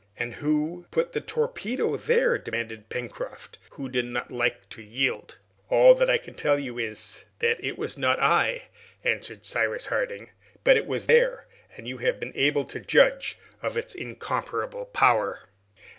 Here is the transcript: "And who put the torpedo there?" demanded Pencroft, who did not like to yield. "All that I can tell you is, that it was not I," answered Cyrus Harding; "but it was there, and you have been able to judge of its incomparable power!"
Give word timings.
"And 0.17 0.33
who 0.33 0.87
put 0.89 1.13
the 1.13 1.21
torpedo 1.21 1.95
there?" 1.95 2.35
demanded 2.39 2.89
Pencroft, 2.89 3.59
who 3.73 3.87
did 3.87 4.05
not 4.05 4.31
like 4.31 4.67
to 4.69 4.81
yield. 4.81 5.37
"All 5.69 5.93
that 5.93 6.09
I 6.09 6.17
can 6.17 6.33
tell 6.33 6.57
you 6.57 6.79
is, 6.79 7.25
that 7.37 7.63
it 7.63 7.77
was 7.77 7.99
not 7.99 8.19
I," 8.19 8.63
answered 9.03 9.45
Cyrus 9.45 9.85
Harding; 9.85 10.31
"but 10.63 10.75
it 10.75 10.87
was 10.87 11.05
there, 11.05 11.45
and 11.77 11.87
you 11.87 11.99
have 11.99 12.19
been 12.19 12.33
able 12.35 12.65
to 12.65 12.79
judge 12.79 13.37
of 13.61 13.77
its 13.77 13.93
incomparable 13.93 14.85
power!" 14.85 15.41